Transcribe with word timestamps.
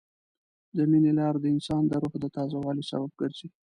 د 0.75 0.79
مینې 0.91 1.11
لار 1.19 1.35
د 1.39 1.45
انسان 1.55 1.83
د 1.87 1.91
روح 2.01 2.13
د 2.23 2.25
تازه 2.35 2.57
والي 2.65 2.83
سبب 2.91 3.11
ګرځي. 3.21 3.47